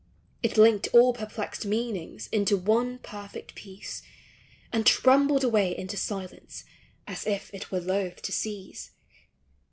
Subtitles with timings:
[0.41, 4.01] It linked all perplexed meanings Into one perfect peace,
[4.73, 6.63] And trembled away into silence,
[7.05, 8.93] As if it were loath to cease.